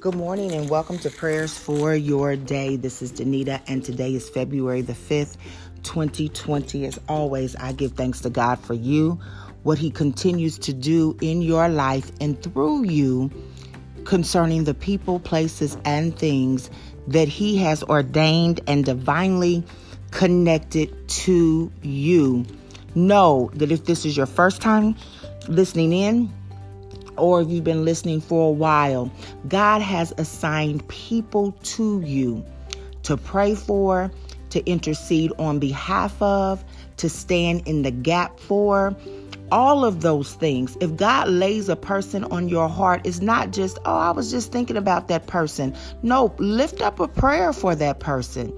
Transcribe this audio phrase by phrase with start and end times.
[0.00, 2.76] Good morning and welcome to Prayers for Your Day.
[2.76, 5.36] This is Danita and today is February the 5th,
[5.82, 6.86] 2020.
[6.86, 9.20] As always, I give thanks to God for you,
[9.62, 13.30] what He continues to do in your life and through you
[14.04, 16.70] concerning the people, places, and things
[17.06, 19.62] that He has ordained and divinely
[20.12, 22.46] connected to you.
[22.94, 24.96] Know that if this is your first time
[25.46, 26.32] listening in,
[27.16, 29.10] or if you've been listening for a while,
[29.48, 32.44] God has assigned people to you
[33.04, 34.10] to pray for,
[34.50, 36.64] to intercede on behalf of,
[36.98, 38.96] to stand in the gap for.
[39.52, 40.76] All of those things.
[40.80, 44.52] If God lays a person on your heart, it's not just, oh, I was just
[44.52, 45.74] thinking about that person.
[46.04, 48.56] No, lift up a prayer for that person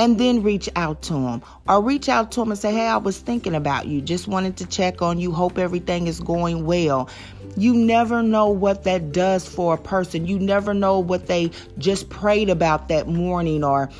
[0.00, 2.96] and then reach out to them or reach out to them and say, Hey, I
[2.96, 7.10] was thinking about you, just wanted to check on you, hope everything is going well.
[7.54, 10.26] You never know what that does for a person.
[10.26, 13.90] You never know what they just prayed about that morning or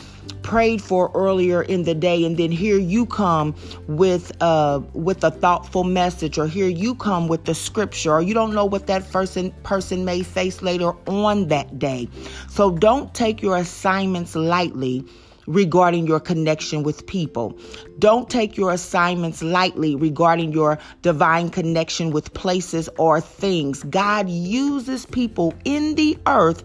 [0.43, 2.25] prayed for earlier in the day.
[2.25, 3.55] And then here you come
[3.87, 8.33] with uh with a thoughtful message or here you come with the scripture or you
[8.33, 12.09] don't know what that person person may face later on that day.
[12.48, 15.05] So don't take your assignments lightly
[15.51, 17.59] regarding your connection with people.
[17.98, 23.83] Don't take your assignments lightly regarding your divine connection with places or things.
[23.84, 26.62] God uses people in the earth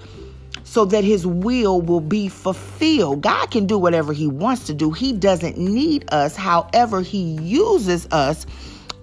[0.63, 3.21] so that his will will be fulfilled.
[3.21, 4.91] God can do whatever he wants to do.
[4.91, 6.35] He doesn't need us.
[6.35, 8.45] However, he uses us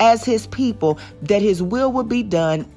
[0.00, 2.70] as his people that his will will be done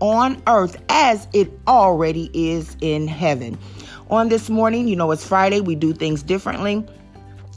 [0.00, 3.58] on earth as it already is in heaven
[4.10, 4.88] on this morning.
[4.88, 6.86] You know, it's Friday, we do things differently.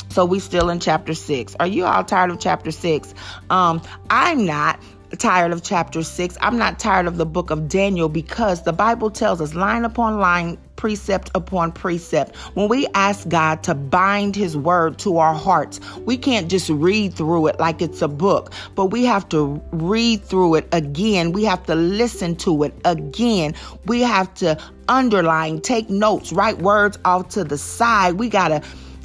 [0.09, 1.55] So we still in chapter six.
[1.59, 3.13] Are you all tired of chapter six?
[3.49, 4.79] Um, I'm not
[5.17, 6.38] tired of chapter 6.
[6.42, 10.20] I'm not tired of the book of Daniel because the Bible tells us line upon
[10.20, 12.36] line, precept upon precept.
[12.55, 17.14] When we ask God to bind his word to our hearts, we can't just read
[17.14, 21.32] through it like it's a book, but we have to read through it again.
[21.32, 23.54] We have to listen to it again.
[23.86, 28.14] We have to underline, take notes, write words off to the side.
[28.16, 28.61] We got to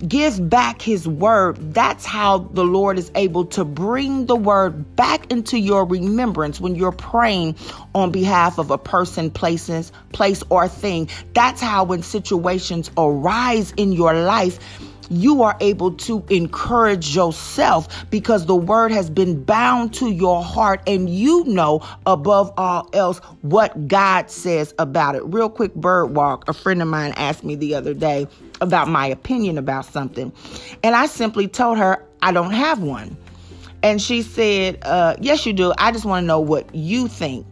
[0.06, 1.56] give back his word.
[1.74, 6.74] That's how the Lord is able to bring the word back into your remembrance when
[6.74, 7.56] you're praying
[7.94, 11.08] on behalf of a person, places, place or thing.
[11.34, 14.58] That's how when situations arise in your life,
[15.10, 20.82] you are able to encourage yourself because the word has been bound to your heart
[20.86, 25.22] and you know above all else what God says about it.
[25.24, 26.48] Real quick bird walk.
[26.48, 28.26] A friend of mine asked me the other day
[28.60, 30.32] about my opinion about something.
[30.82, 33.16] And I simply told her I don't have one.
[33.82, 35.72] And she said, uh, yes, you do.
[35.78, 37.46] I just want to know what you think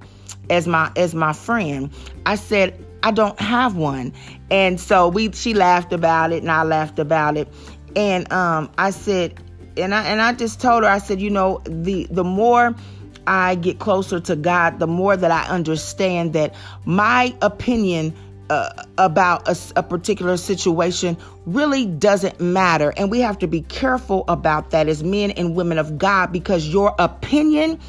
[0.50, 1.90] as my as my friend.
[2.24, 4.12] I said, I don't have one.
[4.50, 7.48] And so we she laughed about it and I laughed about it.
[7.94, 9.40] And um I said
[9.76, 12.74] and I and I just told her I said, you know, the the more
[13.26, 16.54] I get closer to God, the more that I understand that
[16.84, 18.14] my opinion
[18.48, 22.92] uh, about a, a, particular situation really doesn't matter.
[22.96, 26.68] And we have to be careful about that as men and women of God because
[26.68, 27.80] your opinion,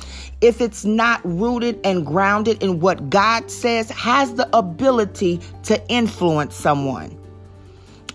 [0.42, 6.56] if it's not rooted and grounded in what God says, has the ability to influence
[6.56, 7.18] someone.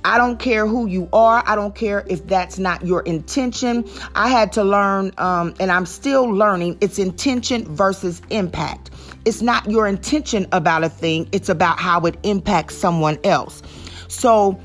[0.05, 1.45] I don't care who you are.
[1.47, 3.89] I don't care if that's not your intention.
[4.15, 8.91] I had to learn, um, and I'm still learning, it's intention versus impact.
[9.25, 13.63] It's not your intention about a thing, it's about how it impacts someone else.
[14.09, 14.61] So,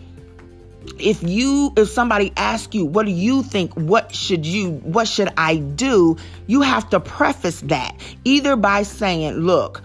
[1.00, 5.30] if you if somebody asks you what do you think what should you what should
[5.38, 6.16] i do
[6.48, 9.82] you have to preface that either by saying look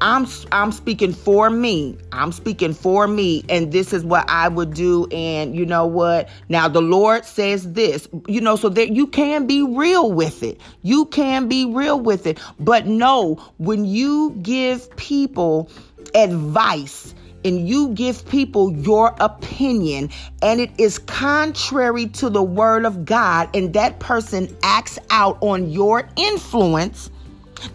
[0.00, 1.96] I'm I'm speaking for me.
[2.12, 6.28] I'm speaking for me and this is what I would do and you know what?
[6.48, 8.08] Now the Lord says this.
[8.28, 10.60] You know so that you can be real with it.
[10.82, 12.38] You can be real with it.
[12.60, 15.68] But no, when you give people
[16.14, 17.14] advice
[17.44, 20.10] and you give people your opinion
[20.42, 25.70] and it is contrary to the word of God and that person acts out on
[25.70, 27.10] your influence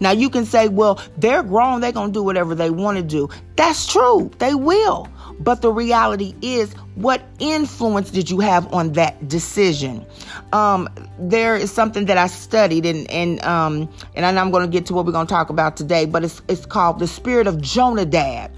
[0.00, 3.02] now you can say, well, they're grown, they're going to do whatever they want to
[3.02, 3.28] do.
[3.56, 5.08] That's true, they will.
[5.40, 10.06] But the reality is, what influence did you have on that decision?
[10.52, 10.88] Um,
[11.18, 14.94] there is something that I studied, and and um, and I'm going to get to
[14.94, 16.06] what we're going to talk about today.
[16.06, 18.52] But it's it's called the spirit of Jonadab.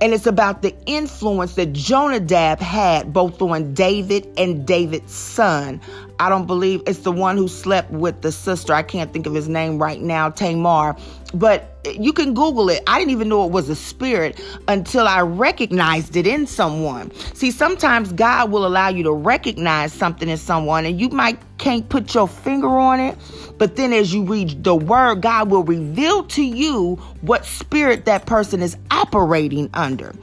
[0.00, 5.80] And it's about the influence that Jonadab had both on David and David's son,
[6.18, 8.72] I don't believe it's the one who slept with the sister.
[8.72, 10.96] I can't think of his name right now, Tamar.
[11.34, 12.82] But you can Google it.
[12.86, 17.12] I didn't even know it was a spirit until I recognized it in someone.
[17.34, 21.88] See, sometimes God will allow you to recognize something in someone, and you might can't
[21.88, 23.16] put your finger on it.
[23.58, 28.26] But then as you read the word, God will reveal to you what spirit that
[28.26, 30.14] person is operating under.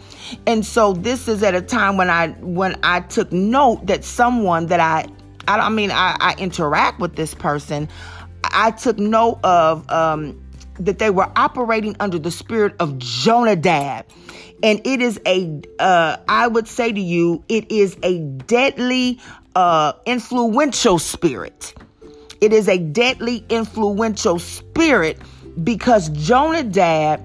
[0.46, 4.68] And so this is at a time when I when I took note that someone
[4.68, 5.08] that I
[5.48, 7.90] I, I mean I, I interact with this person,
[8.44, 10.40] I took note of um
[10.80, 14.06] that they were operating under the spirit of Jonadab.
[14.62, 19.20] And it is a, uh, I would say to you, it is a deadly,
[19.56, 21.74] uh, influential spirit.
[22.42, 25.20] It is a deadly, influential spirit
[25.64, 27.22] because Jonadab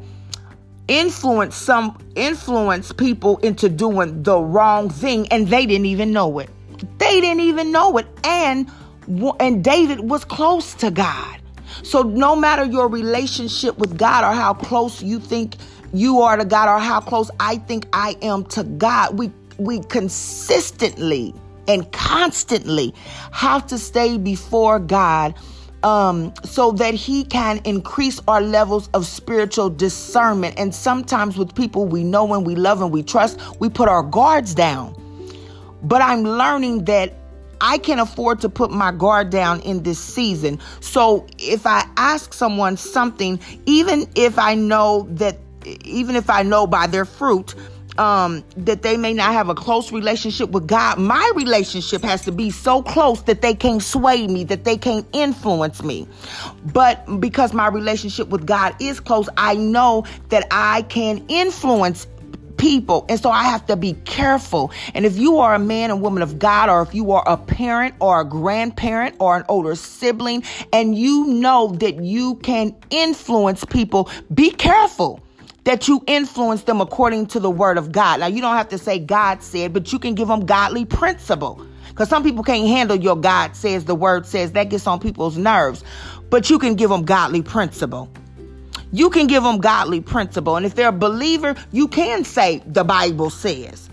[0.88, 6.50] influenced some, influenced people into doing the wrong thing and they didn't even know it.
[6.98, 8.06] They didn't even know it.
[8.25, 8.70] And,
[9.40, 11.40] and David was close to God.
[11.82, 15.56] So no matter your relationship with God or how close you think
[15.92, 19.80] you are to God or how close I think I am to God, we we
[19.80, 21.34] consistently
[21.66, 22.94] and constantly
[23.32, 25.34] have to stay before God
[25.82, 30.58] um, so that He can increase our levels of spiritual discernment.
[30.58, 34.02] And sometimes with people we know and we love and we trust, we put our
[34.02, 34.97] guards down.
[35.82, 37.12] But I'm learning that
[37.60, 40.60] I can afford to put my guard down in this season.
[40.80, 45.38] So if I ask someone something, even if I know that,
[45.84, 47.54] even if I know by their fruit,
[47.98, 52.32] um, that they may not have a close relationship with God, my relationship has to
[52.32, 56.06] be so close that they can't sway me, that they can't influence me.
[56.72, 62.06] But because my relationship with God is close, I know that I can influence
[62.58, 63.06] people.
[63.08, 64.70] And so I have to be careful.
[64.94, 67.37] And if you are a man and woman of God, or if you are a
[67.37, 73.64] parent or a grandparent or an older sibling, and you know that you can influence
[73.64, 75.20] people, be careful
[75.64, 78.20] that you influence them according to the word of God.
[78.20, 81.62] Now, you don't have to say God said, but you can give them godly principle.
[81.88, 85.37] Because some people can't handle your God says, the word says, that gets on people's
[85.37, 85.84] nerves.
[86.31, 88.08] But you can give them godly principle
[88.93, 90.56] you can give them godly principle.
[90.56, 93.90] And if they're a believer, you can say the Bible says.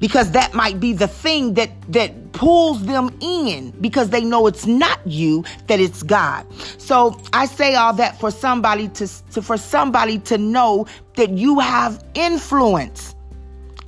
[0.00, 4.66] Because that might be the thing that that pulls them in because they know it's
[4.66, 6.44] not you, that it's God.
[6.78, 11.60] So I say all that for somebody to, to for somebody to know that you
[11.60, 13.14] have influence.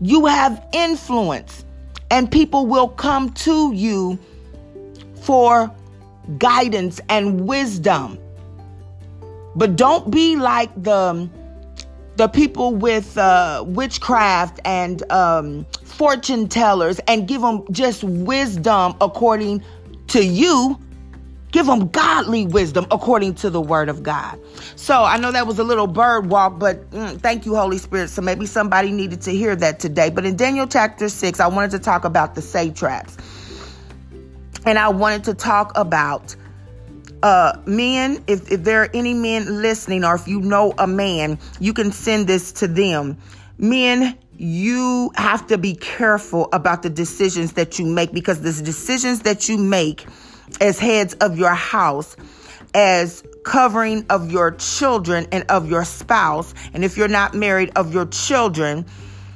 [0.01, 1.65] You have influence.
[2.11, 4.19] And people will come to you
[5.23, 5.71] for
[6.39, 8.19] guidance and wisdom.
[9.57, 11.29] But don't be like the
[12.17, 19.63] the people with uh, witchcraft and um, fortune tellers and give them just wisdom according
[20.09, 20.81] to you.
[21.53, 24.39] Give them godly wisdom according to the word of God.
[24.77, 28.09] So I know that was a little bird walk, but mm, thank you, Holy Spirit.
[28.09, 30.11] So maybe somebody needed to hear that today.
[30.11, 33.17] But in Daniel chapter 6, I wanted to talk about the satraps.
[34.67, 36.35] And I wanted to talk about
[37.27, 41.37] uh, men, if, if there are any men listening, or if you know a man,
[41.59, 43.19] you can send this to them.
[43.59, 49.23] Men, you have to be careful about the decisions that you make because the decisions
[49.23, 50.07] that you make
[50.61, 52.17] as heads of your house,
[52.75, 57.93] as covering of your children and of your spouse, and if you're not married, of
[57.93, 58.87] your children,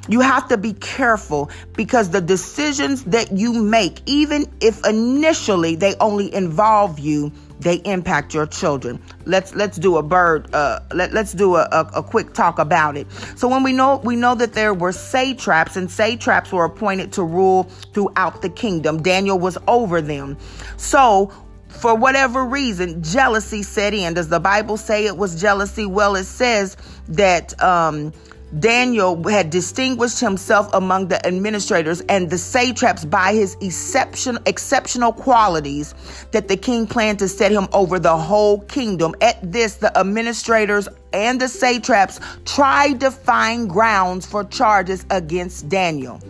[0.09, 5.97] you have to be careful because the decisions that you make, even if initially they
[5.99, 9.03] only involve you, they impact your children.
[9.27, 10.53] Let's let's do a bird.
[10.55, 13.07] Uh, let let's do a, a, a quick talk about it.
[13.37, 17.23] So when we know we know that there were satraps, and satraps were appointed to
[17.23, 17.65] rule
[17.95, 19.03] throughout the kingdom.
[19.03, 20.39] Daniel was over them.
[20.77, 21.33] So
[21.69, 24.15] for whatever reason, jealousy set in.
[24.15, 25.87] Does the Bible say it was jealousy?
[25.87, 26.77] Well, it says
[27.09, 28.13] that um,
[28.59, 35.95] Daniel had distinguished himself among the administrators and the satraps by his exception, exceptional qualities
[36.33, 39.15] that the king planned to set him over the whole kingdom.
[39.21, 46.21] At this, the administrators and the satraps tried to find grounds for charges against Daniel.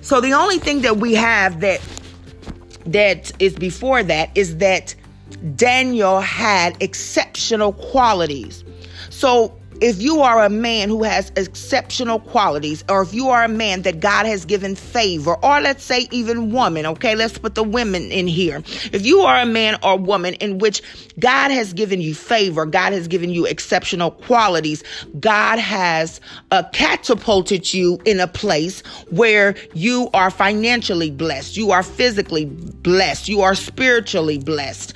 [0.00, 1.80] So the only thing that we have that
[2.86, 4.94] that is before that is that
[5.54, 8.64] Daniel had exceptional qualities.
[9.10, 13.48] So if you are a man who has exceptional qualities, or if you are a
[13.48, 17.64] man that God has given favor, or let's say even woman, okay, let's put the
[17.64, 18.58] women in here.
[18.92, 20.82] If you are a man or woman in which
[21.18, 24.84] God has given you favor, God has given you exceptional qualities,
[25.18, 26.20] God has
[26.52, 33.28] uh, catapulted you in a place where you are financially blessed, you are physically blessed,
[33.28, 34.94] you are spiritually blessed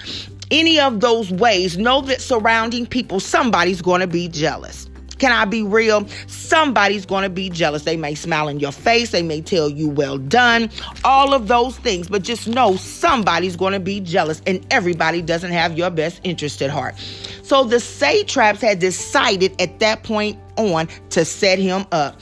[0.50, 4.88] any of those ways, know that surrounding people, somebody's going to be jealous.
[5.18, 6.06] Can I be real?
[6.26, 7.84] Somebody's going to be jealous.
[7.84, 9.12] They may smile in your face.
[9.12, 10.70] They may tell you, well done,
[11.04, 12.08] all of those things.
[12.08, 16.60] But just know somebody's going to be jealous, and everybody doesn't have your best interest
[16.60, 16.96] at heart.
[17.42, 22.20] So the satraps had decided at that point on to set him up.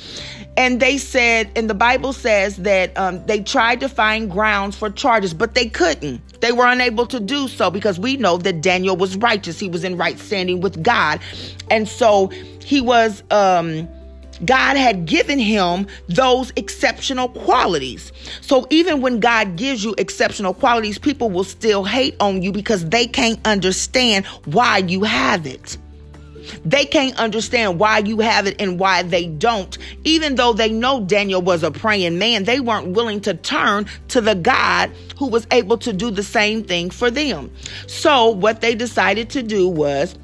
[0.57, 4.89] And they said, and the Bible says that um, they tried to find grounds for
[4.89, 6.41] charges, but they couldn't.
[6.41, 9.59] They were unable to do so because we know that Daniel was righteous.
[9.59, 11.21] He was in right standing with God.
[11.71, 12.29] And so
[12.63, 13.89] he was, um,
[14.45, 18.13] God had given him those exceptional qualities.
[18.41, 22.89] So even when God gives you exceptional qualities, people will still hate on you because
[22.89, 25.79] they can't understand why you have it.
[26.65, 29.77] They can't understand why you have it and why they don't.
[30.05, 34.21] Even though they know Daniel was a praying man, they weren't willing to turn to
[34.21, 37.51] the God who was able to do the same thing for them.
[37.87, 40.17] So, what they decided to do was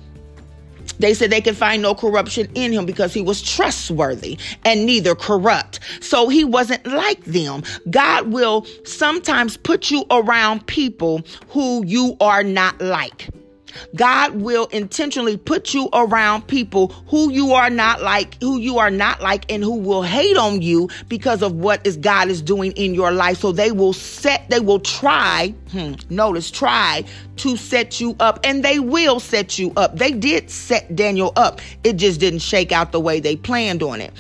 [1.01, 5.15] they said they could find no corruption in him because he was trustworthy and neither
[5.15, 5.81] corrupt.
[6.01, 7.63] So he wasn't like them.
[7.89, 13.31] God will sometimes put you around people who you are not like.
[13.95, 18.91] God will intentionally put you around people who you are not like, who you are
[18.91, 22.73] not like, and who will hate on you because of what is God is doing
[22.73, 23.39] in your life.
[23.39, 27.05] So they will set, they will try, hmm, notice, try
[27.37, 29.97] to set you up, and they will set you up.
[29.97, 31.61] They did set Daniel up.
[31.85, 34.13] It just didn't shake out the way they planned on it.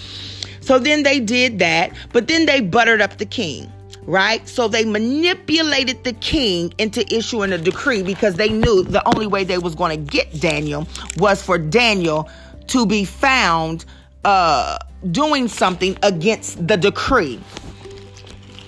[0.60, 3.70] So then they did that, but then they buttered up the king
[4.10, 4.46] right?
[4.48, 9.44] So they manipulated the king into issuing a decree because they knew the only way
[9.44, 10.86] they was going to get Daniel
[11.16, 12.28] was for Daniel
[12.68, 13.84] to be found
[14.24, 14.78] uh,
[15.10, 17.40] doing something against the decree.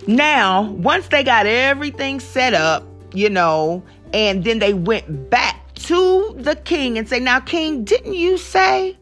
[0.07, 3.83] Now, once they got everything set up, you know,
[4.13, 8.97] and then they went back to the king and say, "Now, king, didn't you say?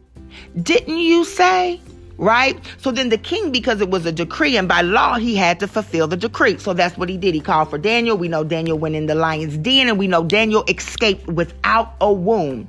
[0.61, 1.81] Didn't you say?"
[2.17, 2.59] Right?
[2.77, 5.67] So then the king, because it was a decree and by law, he had to
[5.67, 6.57] fulfill the decree.
[6.57, 7.33] So that's what he did.
[7.33, 8.17] He called for Daniel.
[8.17, 12.11] We know Daniel went in the lion's den and we know Daniel escaped without a
[12.11, 12.67] wound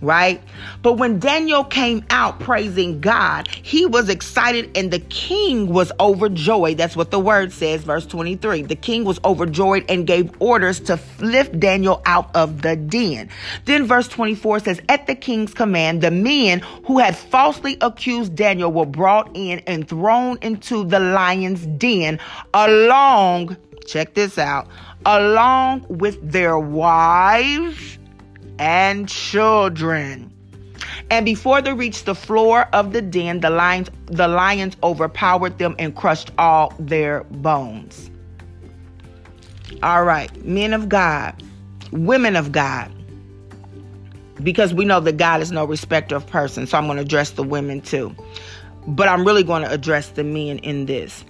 [0.00, 0.42] right?
[0.82, 6.78] But when Daniel came out praising God, he was excited and the king was overjoyed.
[6.78, 8.62] That's what the word says, verse 23.
[8.62, 13.28] The king was overjoyed and gave orders to lift Daniel out of the den.
[13.64, 18.72] Then verse 24 says, At the king's command, the men who had falsely accused Daniel
[18.72, 22.20] were brought in and thrown into the lion's den
[22.54, 24.68] along, check this out,
[25.04, 27.98] along with their wives
[28.58, 30.32] and children.
[31.10, 35.74] And before they reached the floor of the den, the lions, the lions overpowered them
[35.78, 38.10] and crushed all their bones.
[39.82, 41.42] All right, men of God,
[41.92, 42.90] women of God,
[44.42, 47.30] because we know that God is no respecter of persons, so I'm going to address
[47.30, 48.14] the women too.
[48.86, 51.24] But I'm really going to address the men in this.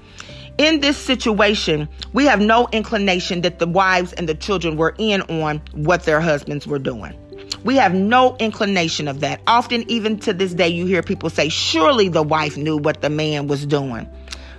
[0.59, 5.23] In this situation, we have no inclination that the wives and the children were in
[5.23, 7.17] on what their husbands were doing.
[7.65, 9.41] We have no inclination of that.
[9.47, 13.11] Often, even to this day, you hear people say, Surely the wife knew what the
[13.11, 14.09] man was doing.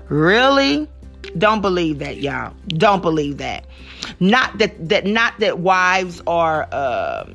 [0.07, 0.87] Really?
[1.37, 2.53] Don't believe that, y'all.
[2.69, 3.65] Don't believe that.
[4.21, 7.29] Not that that not that wives are uh,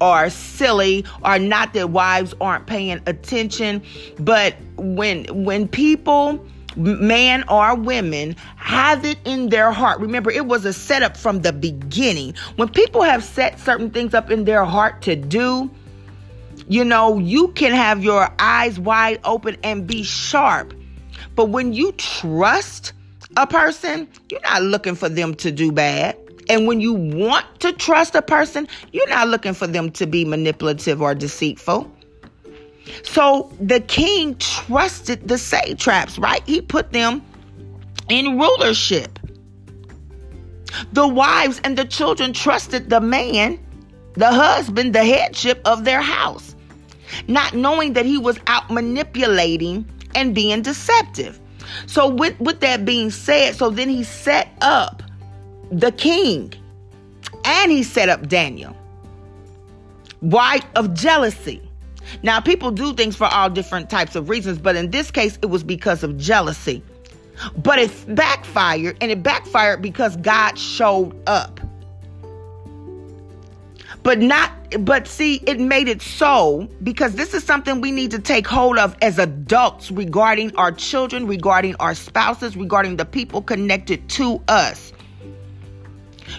[0.00, 3.82] are silly, or not that wives aren't paying attention,
[4.18, 6.44] but when when people
[6.76, 10.00] man or women have it in their heart.
[10.00, 12.34] Remember, it was a setup from the beginning.
[12.56, 15.70] When people have set certain things up in their heart to do,
[16.68, 20.74] you know, you can have your eyes wide open and be sharp.
[21.34, 22.92] But when you trust
[23.36, 26.16] a person, you're not looking for them to do bad.
[26.48, 30.24] And when you want to trust a person, you're not looking for them to be
[30.24, 31.90] manipulative or deceitful.
[33.02, 36.42] So the king trusted the satraps, right?
[36.46, 37.22] He put them
[38.08, 39.18] in rulership.
[40.92, 43.64] The wives and the children trusted the man,
[44.14, 46.54] the husband, the headship of their house,
[47.28, 51.40] not knowing that he was out manipulating and being deceptive.
[51.86, 55.02] So, with, with that being said, so then he set up
[55.70, 56.52] the king
[57.44, 58.76] and he set up Daniel.
[60.20, 60.60] Why?
[60.76, 61.62] Of jealousy.
[62.22, 65.46] Now, people do things for all different types of reasons, but in this case, it
[65.46, 66.82] was because of jealousy.
[67.56, 71.60] But it backfired, and it backfired because God showed up.
[74.04, 78.18] But not, but see, it made it so because this is something we need to
[78.18, 84.06] take hold of as adults regarding our children, regarding our spouses, regarding the people connected
[84.10, 84.92] to us.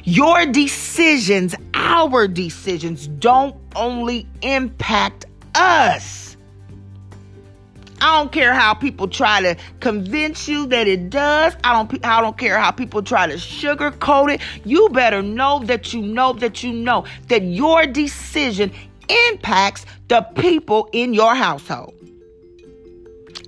[0.04, 6.26] Your decisions, our decisions, don't only impact us.
[8.02, 11.56] I don't care how people try to convince you that it does.
[11.64, 14.42] I don't I don't care how people try to sugarcoat it.
[14.66, 18.72] You better know that you know that you know that your decision
[19.30, 21.94] impacts the people in your household.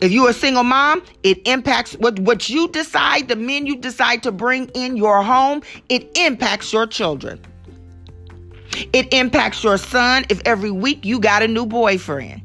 [0.02, 4.22] If you're a single mom, it impacts what, what you decide, the men you decide
[4.24, 7.42] to bring in your home, it impacts your children.
[8.94, 12.42] It impacts your son if every week you got a new boyfriend.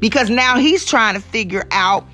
[0.00, 2.06] Because now he's trying to figure out,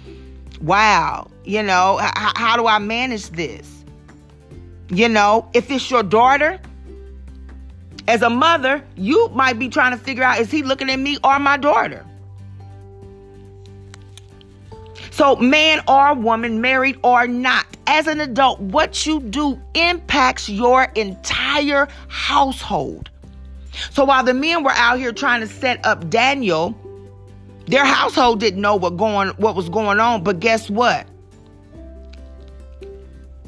[0.62, 3.84] wow, you know, h- how do I manage this?
[4.88, 6.60] You know, if it's your daughter,
[8.06, 11.18] as a mother, you might be trying to figure out is he looking at me
[11.24, 12.04] or my daughter?
[15.10, 20.84] So, man or woman, married or not, as an adult, what you do impacts your
[20.94, 23.10] entire household.
[23.90, 26.78] So, while the men were out here trying to set up Daniel,
[27.66, 31.06] their household didn't know what going what was going on, but guess what?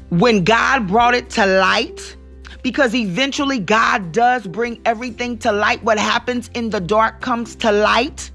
[0.09, 2.17] When God brought it to light,
[2.61, 7.71] because eventually God does bring everything to light, what happens in the dark comes to
[7.71, 8.31] light.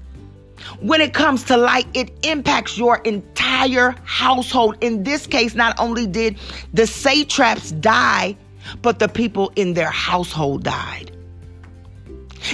[0.79, 4.77] When it comes to light, it impacts your entire household.
[4.81, 6.37] In this case, not only did
[6.73, 8.37] the satraps die,
[8.81, 11.11] but the people in their household died.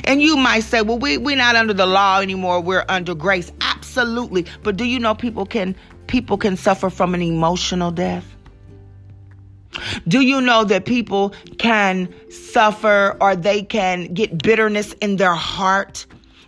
[0.06, 3.51] And you might say, well, we, we're not under the law anymore, we're under grace.
[3.62, 4.46] Absolutely.
[4.63, 5.75] But do you know people can
[6.08, 8.25] people can suffer from an emotional death?
[10.08, 16.06] Do you know that people can suffer or they can get bitterness in their heart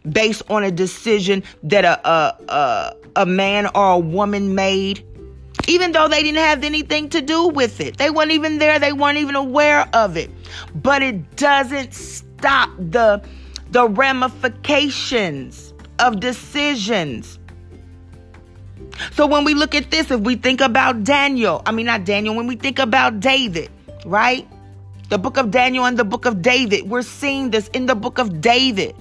[0.10, 5.06] based on a decision that a, a, a, a man or a woman made,
[5.68, 7.98] even though they didn't have anything to do with it.
[7.98, 10.32] They weren't even there, they weren't even aware of it.
[10.76, 13.24] But it doesn't stop the,
[13.70, 17.38] the ramifications of decisions.
[19.14, 22.36] So when we look at this, if we think about Daniel, I mean, not Daniel,
[22.36, 23.70] when we think about David,
[24.06, 24.48] right?
[25.10, 28.18] The book of Daniel and the book of David, we're seeing this in the book
[28.18, 28.96] of David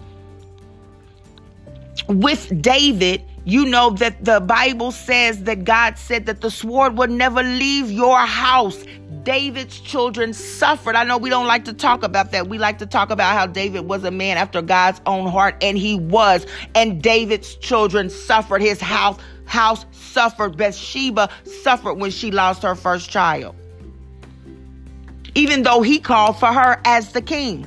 [2.09, 7.11] with David, you know that the Bible says that God said that the sword would
[7.11, 8.85] never leave your house.
[9.23, 10.95] David's children suffered.
[10.95, 12.49] I know we don't like to talk about that.
[12.49, 15.77] We like to talk about how David was a man after God's own heart, and
[15.77, 16.47] he was.
[16.75, 18.63] And David's children suffered.
[18.63, 20.57] His house house suffered.
[20.57, 21.29] Bathsheba
[21.63, 23.55] suffered when she lost her first child.
[25.35, 27.67] Even though he called for her as the king.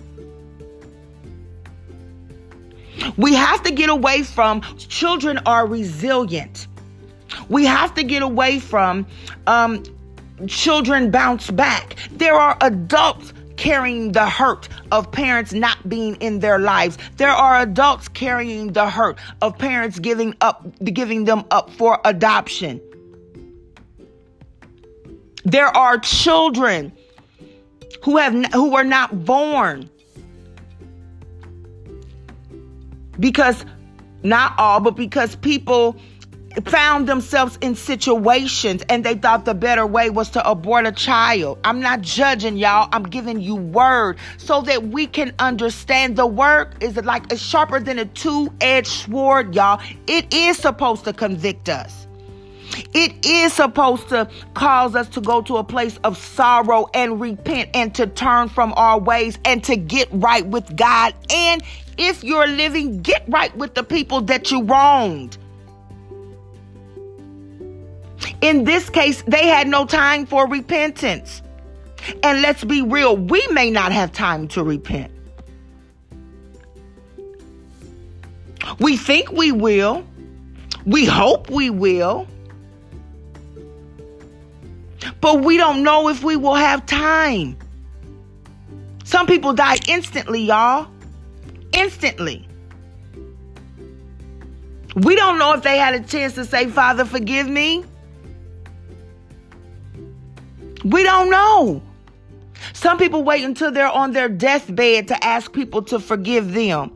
[3.18, 6.68] We have to get away from children are resilient.
[7.50, 9.08] We have to get away from
[9.48, 9.84] um,
[10.48, 11.96] children bounce back.
[12.12, 16.98] There are adults carrying the hurt of parents not being in their lives.
[17.18, 22.82] There are adults carrying the hurt of parents giving up giving them up for adoption.
[25.46, 26.92] There are children
[28.04, 29.90] who have who were not born
[33.20, 33.66] because
[34.24, 35.98] not all, but because people
[36.66, 41.58] found themselves in situations and they thought the better way was to abort a child.
[41.64, 42.90] I'm not judging y'all.
[42.92, 47.80] I'm giving you word so that we can understand the word is like it's sharper
[47.80, 49.82] than a two-edged sword, y'all.
[50.06, 52.08] It is supposed to convict us.
[52.94, 57.70] It is supposed to cause us to go to a place of sorrow and repent
[57.74, 61.14] and to turn from our ways and to get right with God.
[61.30, 61.64] And
[61.98, 65.38] if you're living, get right with the people that you wronged.
[68.42, 71.42] In this case, they had no time for repentance.
[72.22, 75.12] And let's be real, we may not have time to repent.
[78.80, 80.06] We think we will.
[80.86, 82.28] We hope we will.
[85.22, 87.58] But we don't know if we will have time.
[89.06, 90.88] Some people die instantly, y'all.
[91.74, 92.48] Instantly.
[94.96, 97.84] We don't know if they had a chance to say, Father, forgive me.
[100.86, 101.82] We don't know.
[102.74, 106.92] Some people wait until they're on their deathbed to ask people to forgive them.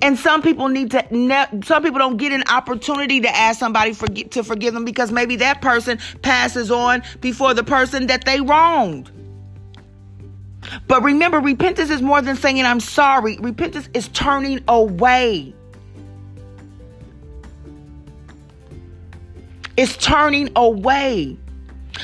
[0.00, 3.92] And some people need to, ne- some people don't get an opportunity to ask somebody
[3.92, 8.40] for, to forgive them because maybe that person passes on before the person that they
[8.40, 9.10] wronged.
[10.86, 13.38] But remember, repentance is more than saying, I'm sorry.
[13.38, 15.54] Repentance is turning away.
[19.76, 21.38] It's turning away.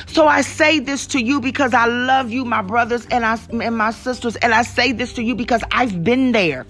[0.07, 3.77] So I say this to you because I love you, my brothers and, I, and
[3.77, 4.35] my sisters.
[4.37, 6.65] And I say this to you because I've been there.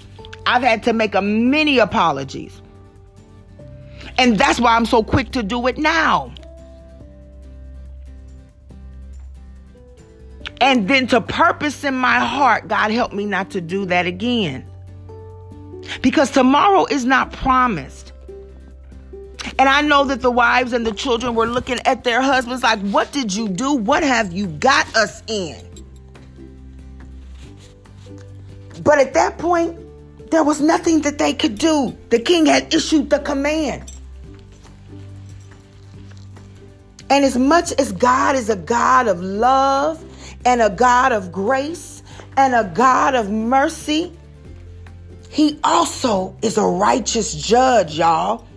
[0.45, 2.61] I've had to make a many apologies.
[4.17, 6.33] And that's why I'm so quick to do it now.
[10.61, 14.65] And then to purpose in my heart, God help me not to do that again.
[16.01, 18.13] Because tomorrow is not promised.
[19.59, 22.79] And I know that the wives and the children were looking at their husbands like,
[22.79, 23.73] What did you do?
[23.73, 25.61] What have you got us in?
[28.83, 29.79] But at that point,
[30.31, 31.95] there was nothing that they could do.
[32.09, 33.91] The king had issued the command.
[37.09, 40.03] And as much as God is a God of love
[40.45, 42.03] and a God of grace
[42.37, 44.13] and a God of mercy,
[45.29, 48.47] He also is a righteous judge, y'all.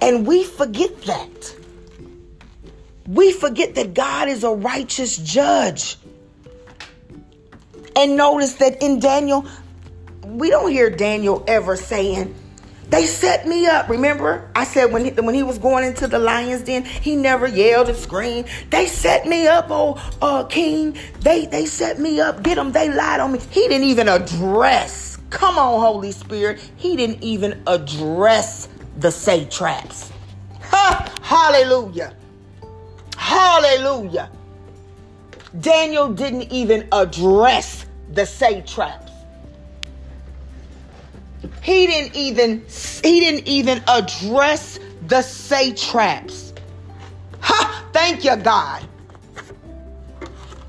[0.00, 1.54] And we forget that.
[3.06, 5.98] We forget that God is a righteous judge.
[7.96, 9.44] And notice that in Daniel,
[10.24, 12.34] we don't hear Daniel ever saying,
[12.90, 13.88] they set me up.
[13.88, 17.46] Remember, I said when he, when he was going into the lion's den, he never
[17.46, 18.48] yelled and screamed.
[18.70, 20.98] They set me up, oh uh, king.
[21.20, 22.42] They they set me up.
[22.42, 22.72] Get them.
[22.72, 23.38] They lied on me.
[23.50, 25.18] He didn't even address.
[25.30, 26.60] Come on, Holy Spirit.
[26.76, 30.10] He didn't even address the satraps.
[30.62, 31.14] Ha!
[31.22, 32.14] Hallelujah.
[33.16, 34.30] Hallelujah.
[35.60, 39.09] Daniel didn't even address the satraps.
[41.62, 42.64] He didn't even
[43.02, 46.52] he didn't even address the satraps.
[47.40, 47.88] Ha!
[47.92, 48.86] Thank you, God.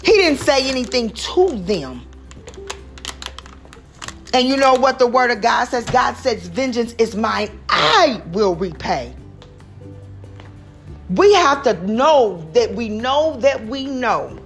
[0.03, 2.01] He didn't say anything to them.
[4.33, 5.85] And you know what the word of God says?
[5.85, 9.13] God says, Vengeance is mine, I will repay.
[11.09, 14.39] We have to know that we know that we know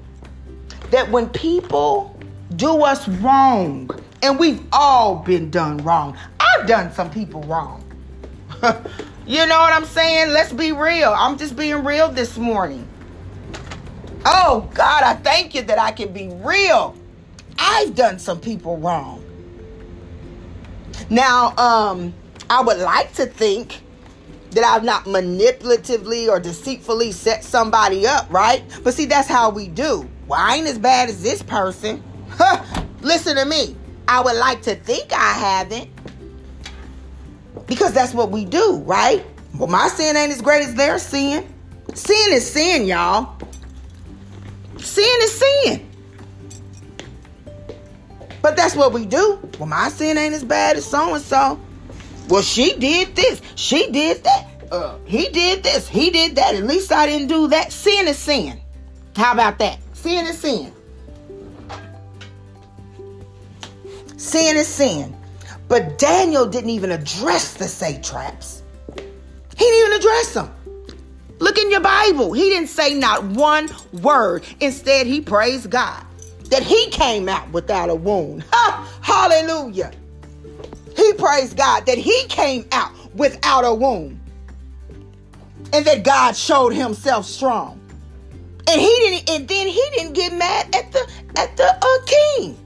[0.90, 2.20] that when people
[2.56, 3.90] do us wrong,
[4.26, 6.18] and we've all been done wrong.
[6.40, 7.84] I've done some people wrong.
[9.28, 10.32] you know what I'm saying?
[10.32, 11.14] Let's be real.
[11.16, 12.88] I'm just being real this morning.
[14.26, 16.96] Oh, God, I thank you that I can be real.
[17.60, 19.24] I've done some people wrong.
[21.12, 22.12] Now, um,
[22.50, 23.82] I would like to think
[24.52, 28.64] that I've not manipulatively or deceitfully set somebody up, right?
[28.84, 30.10] But see, that's how we do.
[30.28, 32.04] Well, I ain't as bad as this person.
[33.02, 33.76] Listen to me.
[34.08, 35.90] I would like to think I haven't.
[37.68, 39.26] Because that's what we do, right?
[39.56, 41.52] Well, my sin ain't as great as their sin.
[41.94, 43.38] Sin is sin, y'all.
[44.78, 45.90] Sin is sin.
[48.42, 49.40] But that's what we do.
[49.58, 51.60] Well, my sin ain't as bad as so and so.
[52.28, 53.42] Well, she did this.
[53.56, 54.48] She did that.
[54.72, 55.88] Uh, he did this.
[55.88, 56.54] He did that.
[56.54, 57.72] At least I didn't do that.
[57.72, 58.60] Sin is sin.
[59.16, 59.80] How about that?
[59.94, 60.75] Sin is sin.
[64.18, 65.16] Sin is sin.
[65.68, 68.64] But Daniel didn't even address the satraps.
[68.96, 70.52] He didn't even address them.
[71.40, 72.34] Look in your Bible.
[72.34, 73.70] He didn't say not one
[74.02, 74.44] word.
[74.60, 76.04] Instead, he praised God
[76.50, 78.46] that he came out without a wound.
[78.52, 78.98] Ha!
[79.02, 79.92] Hallelujah.
[80.96, 84.20] He praised God that he came out without a wound.
[85.74, 87.82] And that God showed himself strong.
[88.68, 92.58] And he didn't and then he didn't get mad at the at the uh, king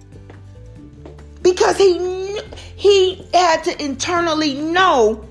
[1.52, 2.40] because he
[2.76, 5.28] he had to internally know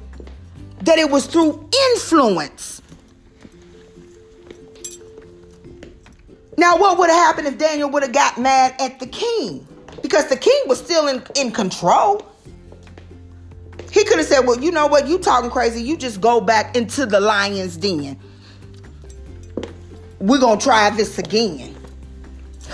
[0.82, 2.82] that it was through influence.
[6.56, 9.66] Now, what would have happened if Daniel would have got mad at the king?
[10.02, 12.26] Because the king was still in, in control.
[13.92, 15.06] He could have said, Well, you know what?
[15.06, 15.82] You talking crazy.
[15.82, 18.18] You just go back into the lion's den.
[20.18, 21.76] We're going to try this again.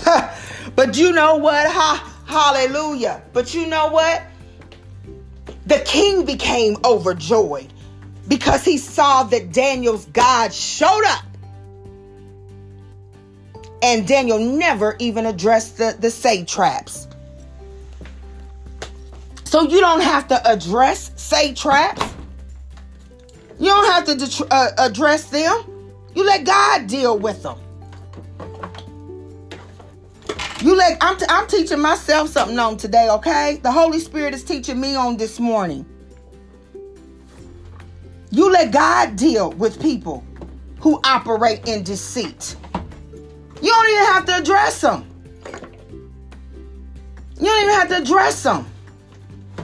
[0.75, 1.67] but you know what?
[1.67, 3.21] Ha Hallelujah.
[3.31, 4.21] But you know what?
[5.67, 7.71] The king became overjoyed
[8.27, 11.23] because he saw that Daniel's God showed up.
[13.81, 17.07] And Daniel never even addressed the, the satraps.
[19.45, 22.03] So you don't have to address satraps.
[23.61, 25.63] You don't have to uh, address them.
[26.13, 27.57] You let God deal with them.
[30.61, 33.59] You let I'm t- I'm teaching myself something on today, okay?
[33.61, 35.85] The Holy Spirit is teaching me on this morning.
[38.31, 40.23] You let God deal with people
[40.79, 42.55] who operate in deceit.
[43.61, 45.05] You don't even have to address them.
[47.39, 48.65] You don't even have to address them.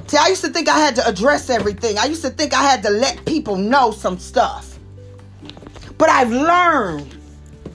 [0.08, 1.98] See, I used to think I had to address everything.
[1.98, 4.78] I used to think I had to let people know some stuff.
[5.98, 7.16] But I've learned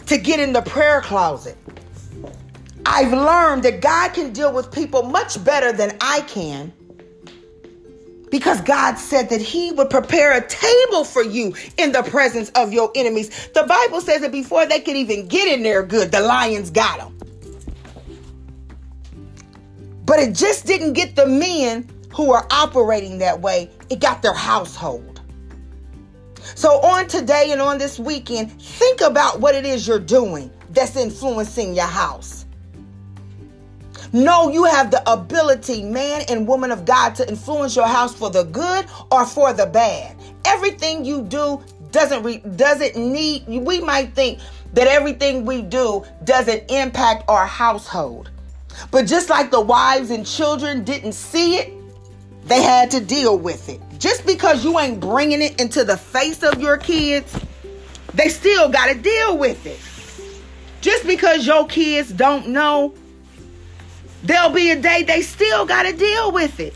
[0.07, 1.57] to get in the prayer closet.
[2.89, 6.73] I've learned that God can deal with people much better than I can
[8.31, 12.73] because God said that He would prepare a table for you in the presence of
[12.73, 13.49] your enemies.
[13.49, 16.99] The Bible says that before they could even get in there good, the lions got
[17.01, 17.13] them.
[20.05, 24.33] But it just didn't get the men who were operating that way, it got their
[24.33, 25.21] household.
[26.55, 30.97] So, on today and on this weekend, think about what it is you're doing that's
[30.97, 32.46] influencing your house.
[34.17, 38.31] Know you have the ability, man and woman of God, to influence your house for
[38.31, 40.17] the good or for the bad.
[40.47, 43.47] Everything you do doesn't re- doesn't need.
[43.47, 44.39] We might think
[44.73, 48.31] that everything we do doesn't impact our household,
[48.91, 51.75] but just like the wives and children didn't see it,
[52.47, 53.83] they had to deal with it.
[53.99, 57.39] Just because you ain't bringing it into the face of your kids,
[58.15, 59.79] they still got to deal with it.
[60.81, 62.95] Just because your kids don't know,
[64.27, 66.75] there'll be a day they still got to deal with it.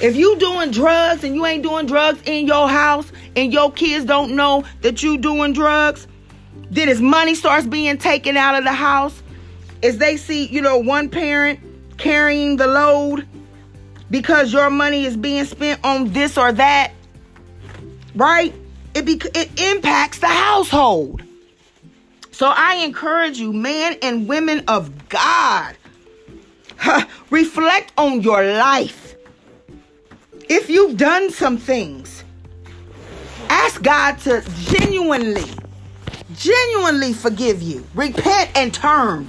[0.00, 4.04] If you doing drugs and you ain't doing drugs in your house and your kids
[4.04, 6.06] don't know that you doing drugs,
[6.70, 9.22] then as money starts being taken out of the house,
[9.82, 11.60] as they see, you know, one parent
[11.98, 13.26] carrying the load
[14.10, 16.92] because your money is being spent on this or that,
[18.14, 18.54] right?
[18.94, 21.22] It be, it impacts the household.
[22.30, 25.76] So I encourage you, men and women of God,
[27.30, 29.16] reflect on your life.
[30.48, 32.24] If you've done some things,
[33.48, 35.50] ask God to genuinely,
[36.34, 37.84] genuinely forgive you.
[37.94, 39.28] Repent and turn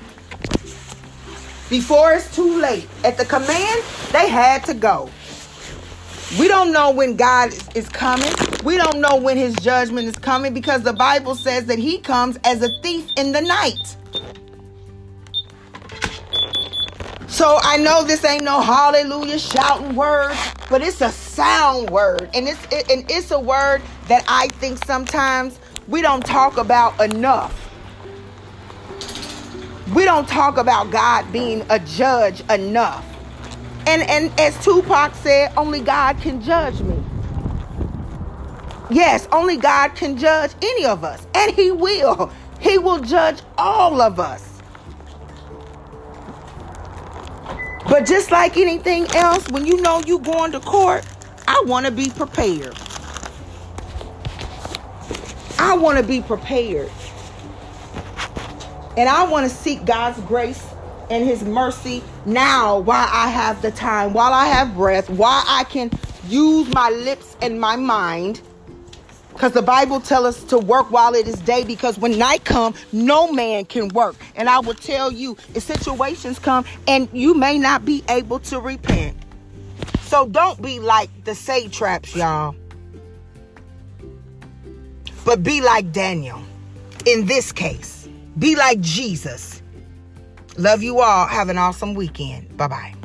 [1.70, 2.88] before it's too late.
[3.04, 5.10] At the command, they had to go.
[6.40, 8.32] We don't know when God is coming.
[8.64, 12.38] We don't know when his judgment is coming because the Bible says that he comes
[12.44, 13.96] as a thief in the night.
[17.36, 20.38] So I know this ain't no hallelujah shouting word,
[20.70, 22.30] but it's a sound word.
[22.34, 27.00] And it's it, and it's a word that I think sometimes we don't talk about
[27.02, 27.66] enough
[29.94, 33.06] we don't talk about God being a judge enough.
[33.88, 37.02] And and as Tupac said, only God can judge me.
[38.90, 42.32] Yes, only God can judge any of us, and he will.
[42.60, 44.55] He will judge all of us.
[47.96, 51.06] But just like anything else, when you know you going to court,
[51.48, 52.78] I want to be prepared.
[55.58, 56.92] I want to be prepared.
[58.98, 60.62] And I want to seek God's grace
[61.10, 65.64] and his mercy now while I have the time, while I have breath, while I
[65.64, 65.90] can
[66.28, 68.42] use my lips and my mind.
[69.36, 72.74] Because the Bible tells us to work while it is day, because when night come,
[72.94, 74.16] no man can work.
[74.38, 78.62] And I will tell you, if situations come and you may not be able to
[78.62, 79.18] repent.
[80.04, 82.56] So don't be like the satraps, y'all.
[85.26, 86.42] But be like Daniel
[87.06, 88.08] in this case.
[88.40, 89.62] Be like Jesus.
[90.58, 91.28] Love you all.
[91.28, 92.56] Have an awesome weekend.
[92.56, 92.96] Bye bye.